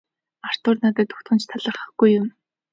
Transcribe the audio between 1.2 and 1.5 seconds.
ч